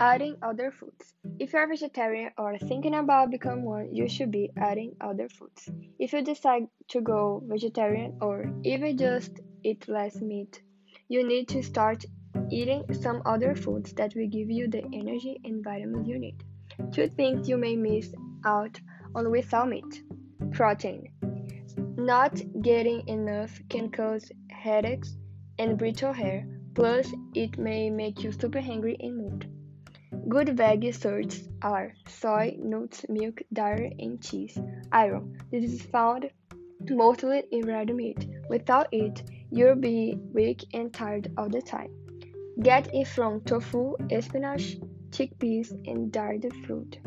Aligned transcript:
Adding 0.00 0.36
other 0.42 0.72
foods. 0.72 1.14
If 1.38 1.52
you're 1.52 1.62
a 1.62 1.68
vegetarian 1.68 2.32
or 2.36 2.58
thinking 2.58 2.94
about 2.94 3.30
becoming 3.30 3.64
one, 3.64 3.94
you 3.94 4.08
should 4.08 4.32
be 4.32 4.50
adding 4.56 4.96
other 5.00 5.28
foods. 5.28 5.68
If 6.00 6.12
you 6.12 6.22
decide 6.22 6.64
to 6.88 7.00
go 7.00 7.42
vegetarian 7.46 8.18
or 8.20 8.52
even 8.64 8.98
just 8.98 9.40
eat 9.62 9.86
less 9.88 10.20
meat, 10.20 10.62
you 11.08 11.26
need 11.26 11.48
to 11.48 11.62
start 11.62 12.04
eating 12.50 12.84
some 12.92 13.22
other 13.24 13.54
foods 13.54 13.92
that 13.92 14.14
will 14.16 14.28
give 14.28 14.50
you 14.50 14.68
the 14.68 14.82
energy 14.92 15.40
and 15.44 15.62
vitamins 15.62 16.08
you 16.08 16.18
need. 16.18 16.42
Two 16.92 17.08
things 17.08 17.48
you 17.48 17.56
may 17.56 17.76
miss 17.76 18.12
out 18.44 18.80
on 19.14 19.30
without 19.30 19.68
meat. 19.68 20.02
Protein. 20.50 21.08
Not 21.96 22.40
getting 22.62 23.06
enough 23.06 23.60
can 23.68 23.90
cause 23.90 24.30
headaches 24.50 25.16
and 25.58 25.78
brittle 25.78 26.12
hair, 26.12 26.46
plus 26.74 27.08
it 27.34 27.58
may 27.58 27.90
make 27.90 28.24
you 28.24 28.32
super 28.32 28.60
hungry 28.60 28.96
and 28.98 29.16
mood. 29.16 29.50
Good 30.28 30.48
veggie 30.56 30.94
sources 30.94 31.48
are 31.60 31.92
soy, 32.08 32.56
nuts, 32.58 33.04
milk, 33.08 33.42
dairy, 33.52 33.94
and 33.98 34.22
cheese. 34.22 34.58
Iron. 34.90 35.36
This 35.50 35.70
is 35.70 35.82
found 35.82 36.30
mostly 36.88 37.42
in 37.52 37.66
red 37.66 37.94
meat. 37.94 38.26
Without 38.48 38.88
it, 38.90 39.22
you'll 39.50 39.74
be 39.74 40.18
weak 40.32 40.64
and 40.72 40.92
tired 40.92 41.30
all 41.36 41.48
the 41.48 41.60
time. 41.60 41.90
Get 42.62 42.94
it 42.94 43.08
from 43.08 43.42
tofu, 43.42 43.96
spinach, 44.20 44.78
chickpeas, 45.10 45.72
and 45.86 46.10
dried 46.10 46.46
fruit. 46.64 46.98